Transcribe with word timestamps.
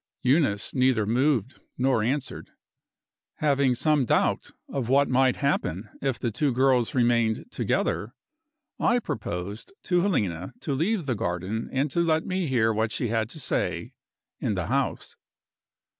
Eunice 0.23 0.73
neither 0.73 1.05
moved 1.05 1.59
nor 1.77 2.01
answered. 2.01 2.49
Having 3.35 3.75
some 3.75 4.03
doubt 4.03 4.49
of 4.67 4.89
what 4.89 5.07
might 5.07 5.35
happen 5.35 5.89
if 6.01 6.17
the 6.17 6.31
two 6.31 6.51
girls 6.51 6.95
remained 6.95 7.45
together, 7.51 8.15
I 8.79 8.97
proposed 8.97 9.71
to 9.83 10.01
Helena 10.01 10.53
to 10.61 10.73
leave 10.73 11.05
the 11.05 11.13
garden 11.13 11.69
and 11.71 11.91
to 11.91 11.99
let 11.99 12.25
me 12.25 12.47
hear 12.47 12.73
what 12.73 12.91
she 12.91 13.09
had 13.09 13.29
to 13.29 13.39
say, 13.39 13.93
in 14.39 14.55
the 14.55 14.65
house. 14.65 15.15